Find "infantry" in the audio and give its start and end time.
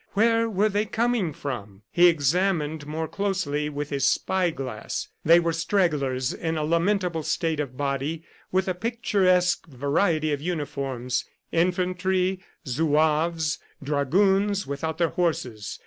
11.51-12.39